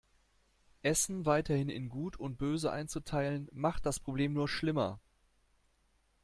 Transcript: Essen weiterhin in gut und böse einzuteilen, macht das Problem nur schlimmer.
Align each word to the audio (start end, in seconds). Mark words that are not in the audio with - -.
Essen 0.81 1.27
weiterhin 1.27 1.69
in 1.69 1.87
gut 1.87 2.19
und 2.19 2.39
böse 2.39 2.71
einzuteilen, 2.71 3.47
macht 3.53 3.85
das 3.85 3.99
Problem 3.99 4.33
nur 4.33 4.47
schlimmer. 4.49 4.99